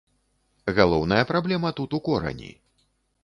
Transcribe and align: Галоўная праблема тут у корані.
Галоўная 0.77 1.19
праблема 1.33 1.69
тут 1.79 1.89
у 1.97 1.99
корані. 2.07 2.49